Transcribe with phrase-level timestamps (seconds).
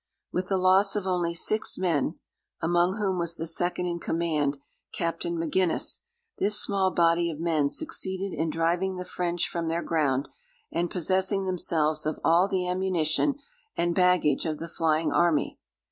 [0.31, 2.17] With the loss of only six men,
[2.59, 4.57] (among whom was the second in command,
[4.91, 5.99] Captain M'Ginnes,)
[6.39, 10.27] this small body of men succeeded in driving the French from their ground,
[10.71, 13.35] and possessing themselves of all the ammunition
[13.77, 15.59] and baggage of the flying army.